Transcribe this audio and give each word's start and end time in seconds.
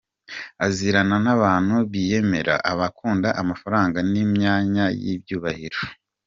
Azirana 0.65 1.17
n’abantu 1.25 1.75
biyemera, 1.91 2.53
abakunda 2.71 3.29
amafaranga 3.41 3.97
n’imyanya 4.11 4.85
y’icyubahiro. 5.01 5.79